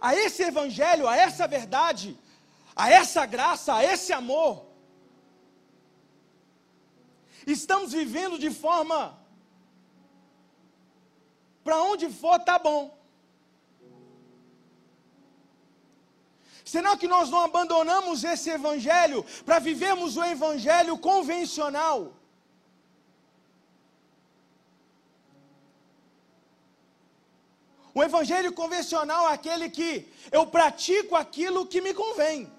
[0.00, 2.16] a esse evangelho, a essa verdade,
[2.74, 4.66] a essa graça, a esse amor?
[7.46, 9.18] Estamos vivendo de forma
[11.62, 12.98] para onde for tá bom.
[16.64, 22.19] Será que nós não abandonamos esse evangelho para vivermos o evangelho convencional?
[27.92, 32.50] O evangelho convencional é aquele que eu pratico aquilo que me convém.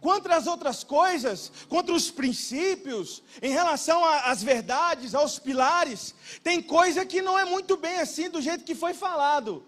[0.00, 7.04] Contra as outras coisas, contra os princípios, em relação às verdades, aos pilares, tem coisa
[7.04, 9.64] que não é muito bem assim do jeito que foi falado.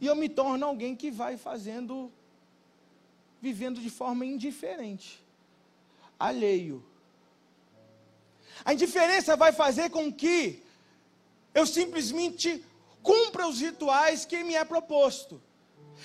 [0.00, 2.10] E eu me torno alguém que vai fazendo,
[3.40, 5.27] vivendo de forma indiferente
[6.18, 6.84] alheio.
[8.64, 10.62] A indiferença vai fazer com que
[11.54, 12.64] eu simplesmente
[13.02, 15.40] cumpra os rituais que me é proposto.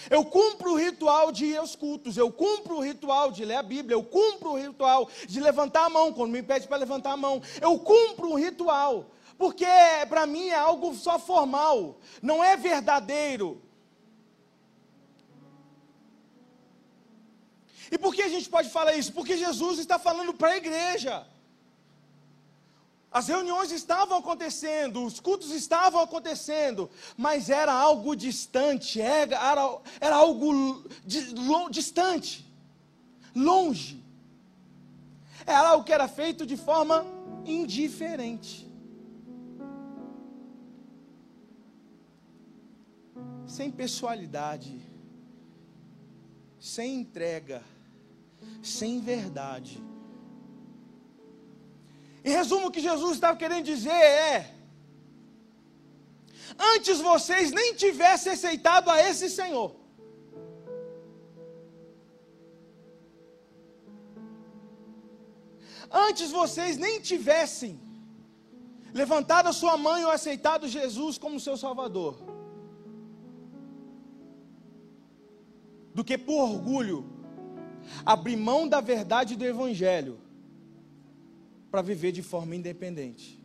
[0.10, 3.64] Eu cumpro o ritual de ir aos cultos, eu cumpro o ritual de ler a
[3.64, 7.18] Bíblia, eu cumpro o ritual de levantar a mão quando me pede para levantar a
[7.18, 7.42] mão.
[7.62, 9.66] Eu cumpro o ritual, porque
[10.10, 13.62] para mim é algo só formal, não é verdadeiro.
[17.94, 19.14] E por que a gente pode falar isso?
[19.14, 21.28] Porque Jesus está falando para a igreja.
[23.12, 29.38] As reuniões estavam acontecendo, os cultos estavam acontecendo, mas era algo distante, era,
[30.02, 30.84] era, algo
[31.70, 32.44] distante,
[33.36, 34.04] longe.
[35.46, 37.06] Era algo que era feito de forma
[37.46, 38.68] indiferente.
[43.46, 44.82] Sem pessoalidade,
[46.60, 47.62] sem entrega
[48.62, 49.82] sem verdade.
[52.24, 54.56] Em resumo, o que Jesus estava querendo dizer é:
[56.58, 59.76] antes vocês nem tivessem aceitado a esse Senhor,
[65.92, 67.80] antes vocês nem tivessem
[68.94, 72.16] levantado a sua mãe ou aceitado Jesus como seu Salvador,
[75.94, 77.13] do que por orgulho
[78.06, 80.20] abrir mão da verdade do Evangelho
[81.72, 83.44] para viver de forma independente.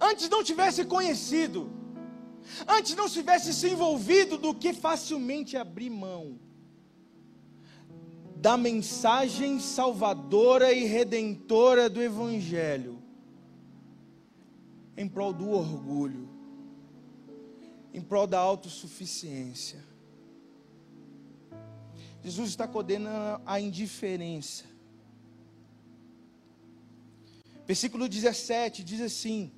[0.00, 1.70] Antes não tivesse conhecido,
[2.68, 6.38] antes não tivesse se envolvido do que facilmente abrir mão
[8.36, 13.02] da mensagem salvadora e redentora do Evangelho,
[14.96, 16.28] em prol do orgulho,
[17.92, 19.82] em prol da autossuficiência.
[22.26, 24.64] Jesus está condenando a indiferença.
[27.64, 29.52] Versículo 17 diz assim: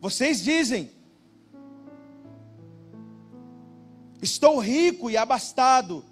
[0.00, 0.90] Vocês dizem,
[4.22, 6.02] estou rico e abastado,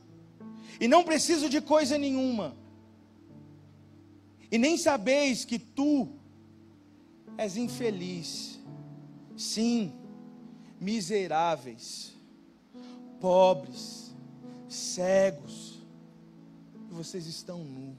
[0.79, 2.55] e não preciso de coisa nenhuma,
[4.53, 6.11] e nem sabeis que tu
[7.39, 8.61] és infeliz,
[9.35, 9.95] sim,
[10.79, 12.13] miseráveis,
[13.19, 14.10] pobres,
[14.75, 15.79] cegos,
[16.91, 17.99] e vocês estão nu.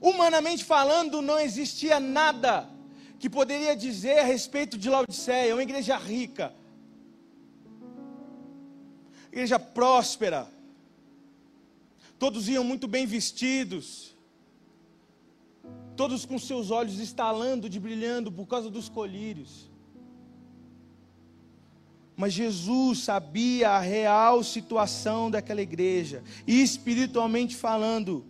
[0.00, 2.68] Humanamente falando, não existia nada
[3.18, 6.54] que poderia dizer a respeito de Laodiceia, uma igreja rica,
[9.30, 10.48] igreja próspera,
[12.18, 14.16] todos iam muito bem vestidos,
[15.96, 19.69] todos com seus olhos estalando de brilhando por causa dos colírios.
[22.20, 28.26] Mas Jesus sabia a real situação daquela igreja, e espiritualmente falando,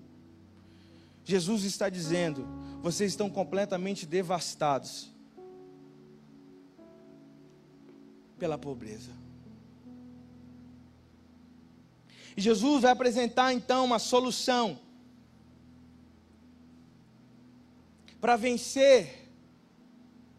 [1.24, 2.46] Jesus está dizendo:
[2.84, 5.10] vocês estão completamente devastados
[8.38, 9.10] pela pobreza.
[12.36, 14.78] E Jesus vai apresentar então uma solução
[18.20, 19.19] para vencer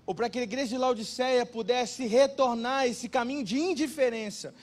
[0.05, 4.53] ou para que a igreja de Laodiceia pudesse retornar esse caminho de indiferença.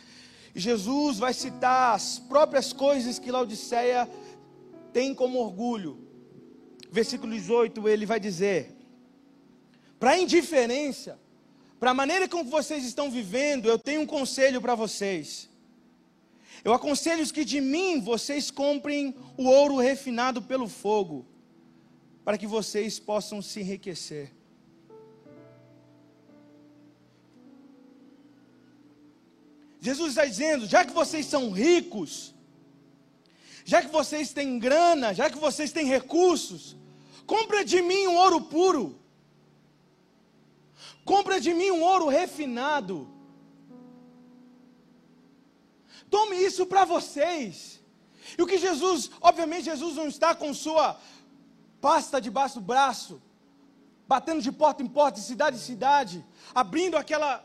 [0.55, 4.09] Jesus vai citar as próprias coisas que Laodiceia
[4.93, 6.07] tem como orgulho.
[6.91, 8.75] Versículo 18, ele vai dizer:
[9.99, 11.19] para a indiferença,
[11.79, 15.49] para a maneira como vocês estão vivendo, eu tenho um conselho para vocês.
[16.65, 21.25] Eu aconselho que de mim vocês comprem o ouro refinado pelo fogo,
[22.25, 24.33] para que vocês possam se enriquecer.
[29.81, 32.35] Jesus está dizendo: já que vocês são ricos,
[33.65, 36.77] já que vocês têm grana, já que vocês têm recursos,
[37.27, 38.99] compra de mim um ouro puro,
[41.05, 43.09] compra de mim um ouro refinado.
[46.11, 47.81] Tome isso para vocês.
[48.37, 50.99] E o que Jesus, obviamente, Jesus não está com sua
[51.81, 53.23] pasta debaixo do braço,
[54.07, 56.25] batendo de porta em porta, de cidade em cidade,
[56.55, 57.45] abrindo aquela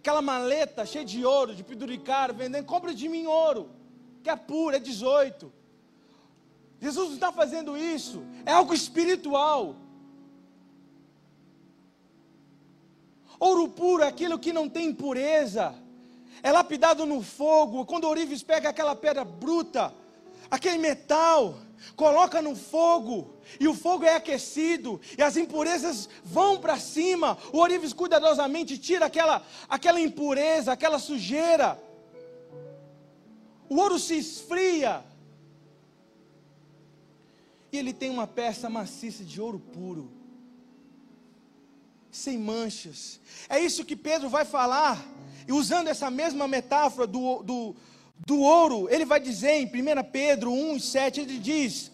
[0.00, 3.68] aquela maleta cheia de ouro, de penduricário, vendendo, compra de mim ouro,
[4.22, 5.52] que é puro, é 18.
[6.80, 9.76] Jesus não está fazendo isso, é algo espiritual.
[13.38, 15.74] Ouro puro é aquilo que não tem impureza,
[16.42, 17.84] é lapidado no fogo.
[17.84, 19.92] Quando o ourives pega aquela pedra bruta,
[20.50, 21.58] aquele metal,
[21.96, 27.36] coloca no fogo, e o fogo é aquecido, e as impurezas vão para cima.
[27.52, 31.80] O ourives cuidadosamente tira aquela, aquela impureza, aquela sujeira.
[33.68, 35.04] O ouro se esfria,
[37.72, 40.20] e ele tem uma peça maciça de ouro puro
[42.10, 43.20] sem manchas.
[43.48, 45.00] É isso que Pedro vai falar,
[45.46, 47.76] e usando essa mesma metáfora do, do,
[48.26, 51.90] do ouro, ele vai dizer em 1 Pedro 1, 7, ele diz: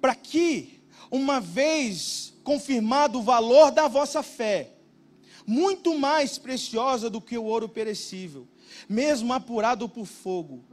[0.00, 4.70] para que, uma vez confirmado o valor da vossa fé,
[5.46, 8.46] muito mais preciosa do que o ouro perecível,
[8.88, 10.64] mesmo apurado por fogo,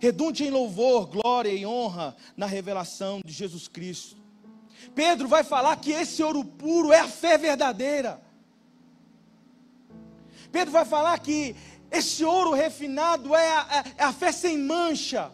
[0.00, 4.18] redunde em louvor, glória e honra na revelação de Jesus Cristo
[4.94, 8.20] Pedro vai falar que esse ouro puro é a fé verdadeira.
[10.50, 11.54] Pedro vai falar que
[11.90, 15.30] esse ouro refinado é a, é a fé sem mancha.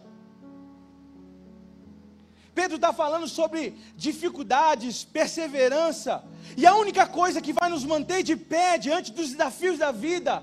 [2.53, 6.23] Pedro está falando sobre dificuldades, perseverança,
[6.55, 10.41] e a única coisa que vai nos manter de pé diante dos desafios da vida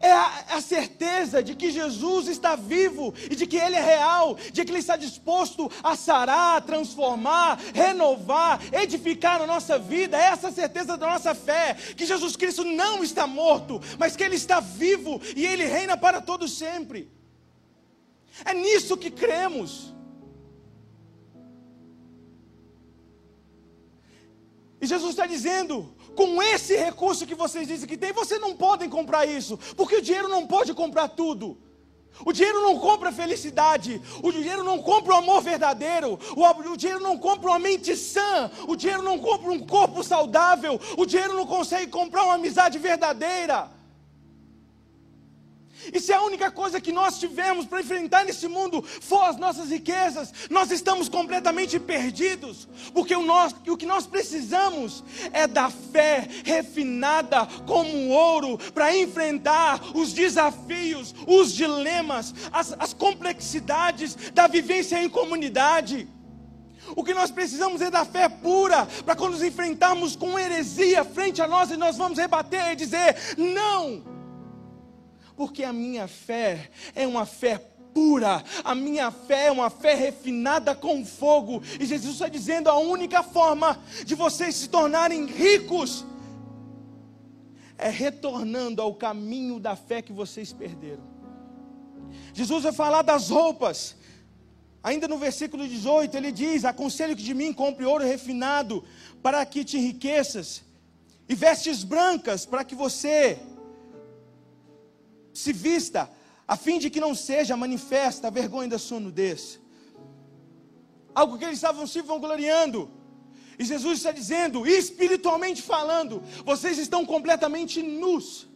[0.00, 4.36] é a, a, certeza de que Jesus está vivo e de que Ele é real,
[4.52, 10.16] de que Ele está disposto a sarar, transformar, renovar, edificar a nossa vida.
[10.16, 14.36] É essa certeza da nossa fé, que Jesus Cristo não está morto, mas que Ele
[14.36, 17.10] está vivo e Ele reina para todo sempre.
[18.44, 19.92] É nisso que cremos.
[24.80, 28.90] E Jesus está dizendo: com esse recurso que vocês dizem que tem, vocês não podem
[28.90, 31.56] comprar isso, porque o dinheiro não pode comprar tudo.
[32.26, 37.00] O dinheiro não compra felicidade, o dinheiro não compra o amor verdadeiro, o, o, dinheiro
[37.00, 41.46] não compra uma mente sã, o dinheiro não compra um corpo saudável, o dinheiro não
[41.46, 43.70] consegue comprar uma amizade verdadeira.
[45.92, 48.82] E se a única coisa que nós tivemos para enfrentar nesse mundo.
[48.82, 53.24] For as nossas riquezas, nós estamos completamente perdidos, porque o,
[53.68, 61.52] o que nós precisamos é da fé refinada como ouro para enfrentar os desafios, os
[61.52, 66.08] dilemas, as, as complexidades da vivência em comunidade.
[66.96, 71.42] O que nós precisamos é da fé pura, para quando nos enfrentarmos com heresia frente
[71.42, 74.17] a nós, e nós vamos rebater e dizer: não
[75.38, 77.58] porque a minha fé é uma fé
[77.94, 82.76] pura, a minha fé é uma fé refinada com fogo, e Jesus está dizendo: a
[82.76, 86.04] única forma de vocês se tornarem ricos
[87.78, 91.04] é retornando ao caminho da fé que vocês perderam.
[92.34, 93.94] Jesus vai falar das roupas,
[94.82, 98.82] ainda no versículo 18, ele diz: Aconselho que de mim compre ouro refinado,
[99.22, 100.64] para que te enriqueças,
[101.28, 103.38] e vestes brancas, para que você
[105.38, 106.10] se vista,
[106.46, 109.60] a fim de que não seja manifesta a vergonha da sua nudez.
[111.14, 112.90] Algo que eles estavam se vangloriando.
[113.58, 118.46] E Jesus está dizendo, espiritualmente falando, vocês estão completamente nus.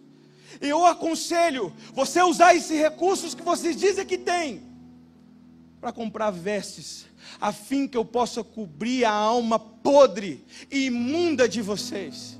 [0.60, 4.62] E eu aconselho você usar esses recursos que vocês dizem que tem
[5.80, 7.06] para comprar vestes,
[7.40, 12.38] a fim que eu possa cobrir a alma podre e imunda de vocês.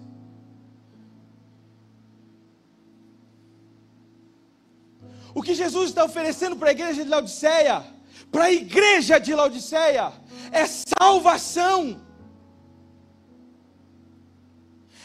[5.35, 7.85] O que Jesus está oferecendo para a igreja de Laodiceia,
[8.31, 10.13] para a igreja de Laodiceia,
[10.51, 12.01] é salvação.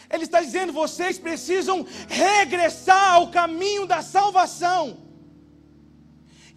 [0.10, 5.06] Ele está dizendo: vocês precisam regressar ao caminho da salvação.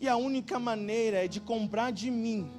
[0.01, 2.51] E a única maneira é de comprar de mim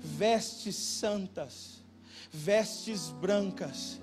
[0.00, 1.84] vestes santas,
[2.30, 4.00] vestes brancas.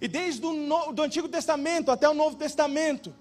[0.00, 3.14] E desde o no, do Antigo Testamento até o Novo Testamento,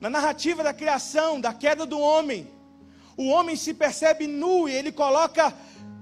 [0.00, 2.48] na narrativa da criação, da queda do homem,
[3.16, 5.52] o homem se percebe nu e ele coloca,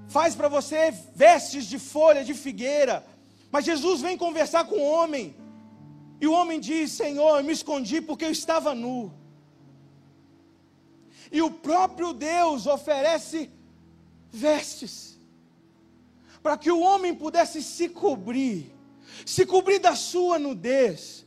[0.09, 3.05] faz para você vestes de folha de figueira.
[3.51, 5.35] Mas Jesus vem conversar com o homem,
[6.21, 9.13] e o homem diz: Senhor, eu me escondi porque eu estava nu.
[11.33, 13.51] E o próprio Deus oferece
[14.31, 15.19] vestes,
[16.43, 18.73] para que o homem pudesse se cobrir,
[19.25, 21.26] se cobrir da sua nudez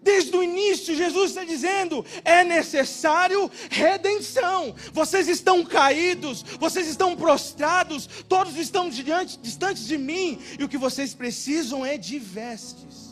[0.00, 4.74] Desde o início, Jesus está dizendo: é necessário redenção.
[4.92, 10.78] Vocês estão caídos, vocês estão prostrados, todos estão diante, distantes de mim, e o que
[10.78, 13.08] vocês precisam é de vestes.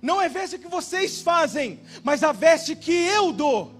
[0.00, 3.74] Não é veste que vocês fazem, mas a veste que eu dou.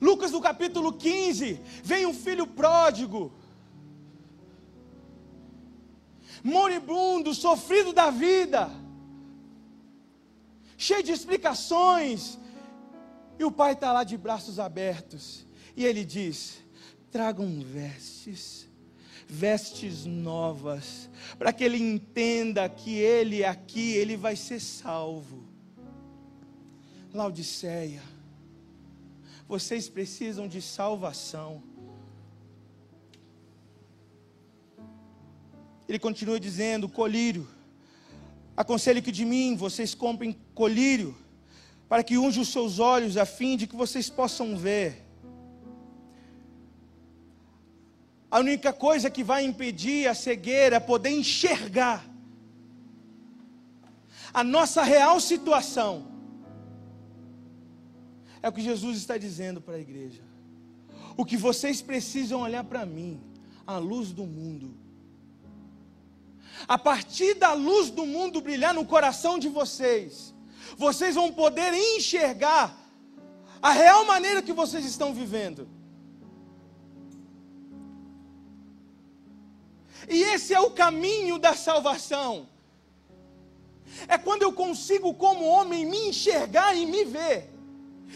[0.00, 3.32] Lucas no capítulo 15, vem um filho pródigo,
[6.44, 8.70] moribundo, sofrido da vida,
[10.76, 12.38] cheio de explicações,
[13.38, 16.58] e o pai está lá de braços abertos, e ele diz:
[17.10, 18.68] tragam vestes,
[19.26, 25.42] vestes novas, para que ele entenda que ele aqui, ele vai ser salvo.
[27.12, 28.02] Laodiceia,
[29.48, 31.62] vocês precisam de salvação.
[35.94, 37.46] Ele continua dizendo: colírio,
[38.56, 41.16] aconselho que de mim vocês comprem colírio,
[41.88, 45.04] para que unja os seus olhos, a fim de que vocês possam ver.
[48.28, 52.04] A única coisa que vai impedir a cegueira é poder enxergar
[54.32, 56.08] a nossa real situação
[58.42, 60.22] é o que Jesus está dizendo para a igreja.
[61.16, 63.20] O que vocês precisam olhar para mim,
[63.64, 64.83] a luz do mundo.
[66.66, 70.34] A partir da luz do mundo brilhar no coração de vocês,
[70.76, 72.76] vocês vão poder enxergar
[73.60, 75.68] a real maneira que vocês estão vivendo.
[80.08, 82.48] E esse é o caminho da salvação.
[84.08, 87.53] É quando eu consigo, como homem, me enxergar e me ver.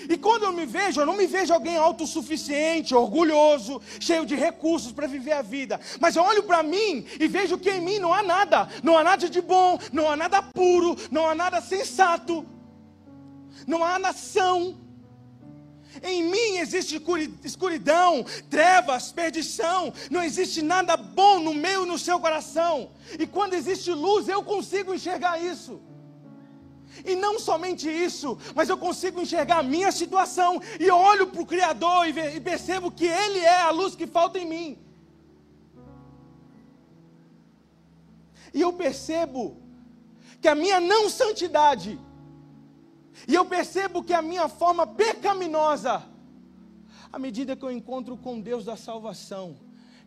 [0.09, 4.93] E quando eu me vejo, eu não me vejo alguém autossuficiente, orgulhoso, cheio de recursos
[4.93, 5.81] para viver a vida.
[5.99, 8.69] Mas eu olho para mim e vejo que em mim não há nada.
[8.83, 12.47] Não há nada de bom, não há nada puro, não há nada sensato.
[13.67, 14.77] Não há nação.
[16.03, 17.03] Em mim existe
[17.43, 19.93] escuridão, trevas, perdição.
[20.11, 22.91] Não existe nada bom no meu e no seu coração.
[23.19, 25.81] E quando existe luz, eu consigo enxergar isso.
[27.05, 31.47] E não somente isso, mas eu consigo enxergar a minha situação e olho para o
[31.47, 34.79] Criador e, e percebo que Ele é a luz que falta em mim.
[38.53, 39.57] E eu percebo
[40.41, 41.99] que a minha não santidade,
[43.27, 46.03] e eu percebo que a minha forma pecaminosa,
[47.13, 49.57] à medida que eu encontro com Deus da salvação,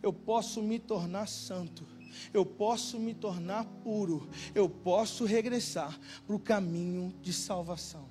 [0.02, 1.86] eu posso me tornar santo
[2.34, 8.05] eu posso me tornar puro, eu posso regressar para o caminho de salvação.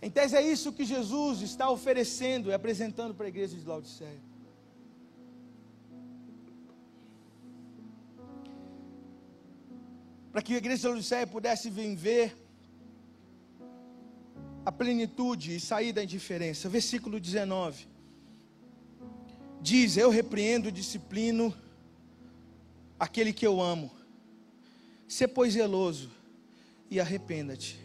[0.00, 4.22] Em tese, é isso que Jesus está oferecendo e apresentando para a igreja de Laodiceia.
[10.30, 12.36] Para que a igreja de Laodiceia pudesse ver
[14.64, 16.68] a plenitude e sair da indiferença.
[16.68, 17.97] Versículo 19
[19.60, 21.54] diz: Eu repreendo, disciplino
[22.98, 23.90] aquele que eu amo.
[25.06, 26.10] Se pois zeloso
[26.90, 27.78] e arrependa-te.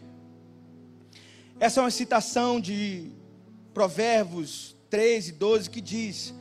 [1.58, 3.10] Essa é uma citação de
[3.72, 6.34] Provérbios 13, 12 que diz: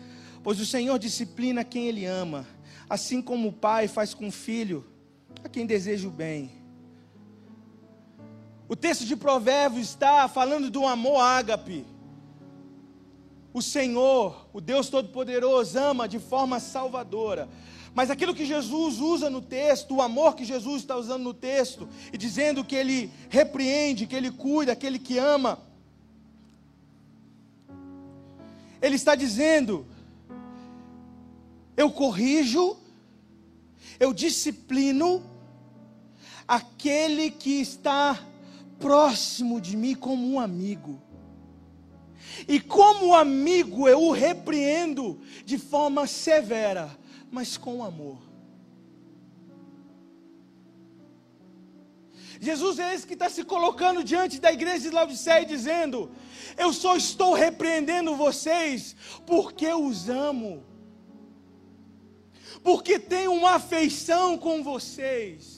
[0.43, 2.47] Pois o Senhor disciplina quem Ele ama,
[2.89, 4.85] assim como o pai faz com o filho,
[5.43, 6.51] a quem deseja o bem.
[8.67, 11.85] O texto de Provérbios está falando do amor ágape
[13.53, 17.47] o Senhor, o Deus Todo-Poderoso, ama de forma salvadora.
[17.93, 21.87] Mas aquilo que Jesus usa no texto, o amor que Jesus está usando no texto,
[22.11, 25.59] e dizendo que Ele repreende, que Ele cuida, aquele que ama,
[28.81, 29.85] Ele está dizendo:
[31.77, 32.75] eu corrijo,
[33.99, 35.23] eu disciplino
[36.47, 38.19] aquele que está
[38.79, 40.99] próximo de mim como um amigo.
[42.47, 46.97] E como amigo, eu o repreendo de forma severa,
[47.31, 48.17] mas com amor.
[52.39, 56.11] Jesus é esse que está se colocando diante da igreja de Laodiceia dizendo:
[56.57, 60.63] Eu só estou repreendendo vocês porque os amo,
[62.61, 65.52] porque tenho uma afeição com vocês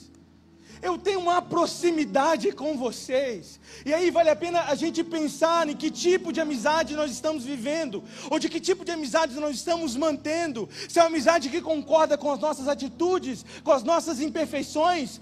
[0.82, 3.58] eu tenho uma proximidade com vocês.
[3.84, 7.44] E aí vale a pena a gente pensar em que tipo de amizade nós estamos
[7.44, 10.68] vivendo, ou de que tipo de amizade nós estamos mantendo.
[10.88, 15.20] Se é uma amizade que concorda com as nossas atitudes, com as nossas imperfeições,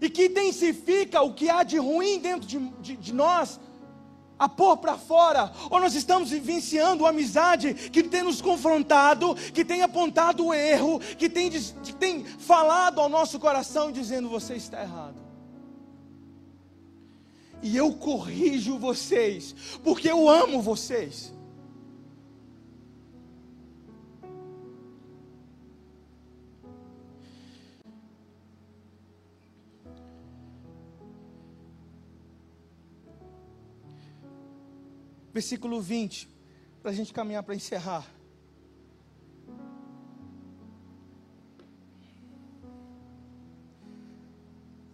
[0.00, 3.58] e que intensifica o que há de ruim dentro de, de, de nós,
[4.38, 9.64] a pôr para fora, ou nós estamos vivenciando uma amizade que tem nos confrontado, que
[9.64, 14.82] tem apontado o erro, que tem, que tem falado ao nosso coração dizendo: você está
[14.82, 15.26] errado.
[17.62, 21.35] E eu corrijo vocês, porque eu amo vocês.
[35.36, 36.30] Versículo 20,
[36.80, 38.06] para a gente caminhar para encerrar.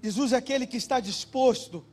[0.03, 1.85] Jesus é aquele que está disposto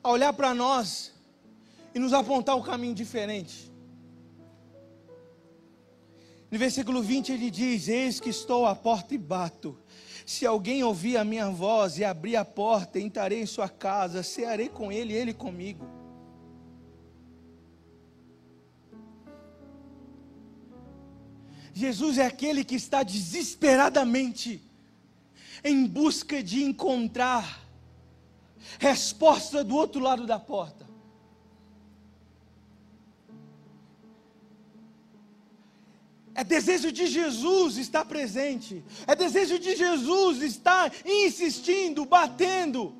[0.00, 1.12] a olhar para nós
[1.92, 3.68] e nos apontar um caminho diferente.
[6.50, 9.78] No versículo 20 ele diz: Eis que estou à porta e bato.
[10.26, 14.68] Se alguém ouvir a minha voz e abrir a porta, entrarei em sua casa, cearei
[14.68, 15.86] com ele e ele comigo.
[21.72, 24.60] Jesus é aquele que está desesperadamente
[25.62, 27.64] em busca de encontrar
[28.78, 30.89] resposta do outro lado da porta.
[36.40, 38.82] É desejo de Jesus estar presente.
[39.06, 42.94] É desejo de Jesus estar insistindo, batendo.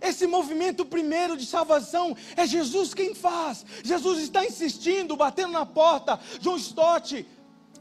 [0.00, 3.66] Esse movimento primeiro de salvação é Jesus quem faz.
[3.82, 6.20] Jesus está insistindo, batendo na porta.
[6.38, 7.26] John Stott,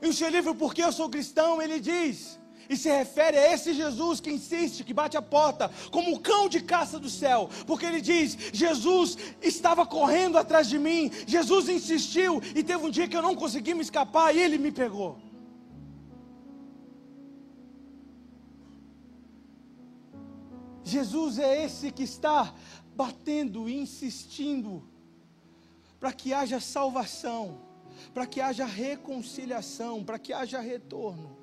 [0.02, 2.40] em seu livro Porque Eu Sou Cristão, ele diz:
[2.72, 6.48] e se refere a esse Jesus que insiste, que bate a porta, como o cão
[6.48, 12.42] de caça do céu, porque ele diz: Jesus estava correndo atrás de mim, Jesus insistiu,
[12.56, 15.20] e teve um dia que eu não consegui me escapar, e ele me pegou.
[20.82, 22.56] Jesus é esse que está
[22.96, 24.82] batendo e insistindo
[26.00, 27.60] para que haja salvação,
[28.14, 31.41] para que haja reconciliação, para que haja retorno.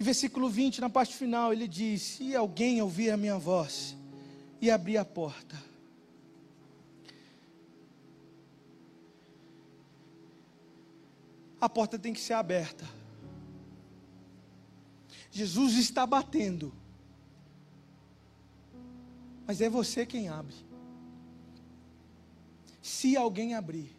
[0.00, 3.94] E versículo 20, na parte final, ele diz: Se alguém ouvir a minha voz
[4.58, 5.62] e abrir a porta,
[11.60, 12.88] a porta tem que ser aberta.
[15.30, 16.72] Jesus está batendo,
[19.46, 20.56] mas é você quem abre.
[22.80, 23.94] Se alguém abrir,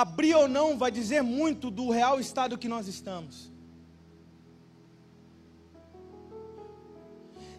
[0.00, 3.50] abrir ou não vai dizer muito do real estado que nós estamos.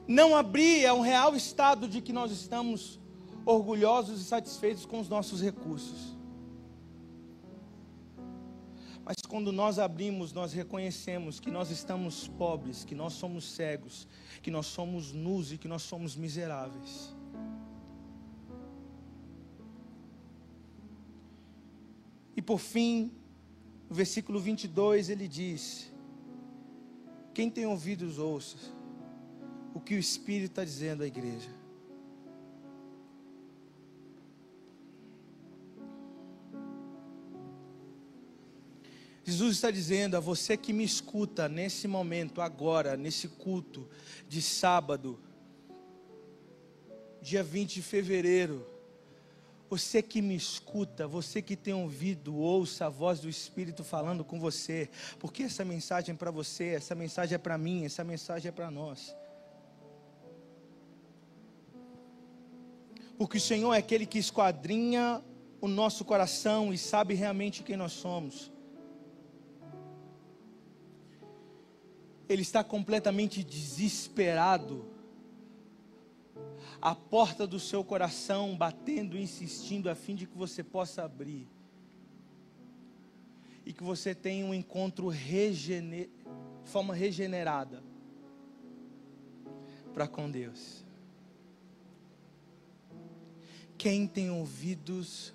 [0.08, 2.98] Não abrir é um real estado de que nós estamos
[3.46, 6.18] orgulhosos e satisfeitos com os nossos recursos.
[9.04, 14.08] Mas quando nós abrimos, nós reconhecemos que nós estamos pobres, que nós somos cegos,
[14.42, 17.14] que nós somos nus e que nós somos miseráveis.
[22.50, 23.12] Por fim,
[23.88, 25.94] no versículo 22 ele diz:
[27.32, 28.58] Quem tem ouvidos, ouça
[29.72, 31.52] o que o Espírito está dizendo à igreja.
[39.24, 43.88] Jesus está dizendo a você que me escuta nesse momento, agora, nesse culto
[44.28, 45.20] de sábado,
[47.22, 48.79] dia 20 de fevereiro,
[49.70, 54.40] você que me escuta, você que tem ouvido, ouça a voz do Espírito falando com
[54.40, 54.90] você,
[55.20, 58.72] porque essa mensagem é para você, essa mensagem é para mim, essa mensagem é para
[58.72, 59.16] nós.
[63.16, 65.24] Porque o Senhor é aquele que esquadrinha
[65.62, 68.52] o nosso coração e sabe realmente quem nós somos.
[72.28, 74.99] Ele está completamente desesperado
[76.82, 81.48] a porta do seu coração batendo, insistindo, a fim de que você possa abrir.
[83.66, 86.10] E que você tenha um encontro regener...
[86.64, 87.84] de forma regenerada
[89.94, 90.86] para com Deus.
[93.78, 95.34] Quem tem ouvidos,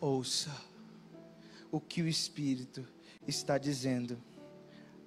[0.00, 0.54] ouça
[1.70, 2.86] o que o Espírito
[3.26, 4.18] está dizendo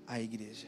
[0.05, 0.67] à igreja.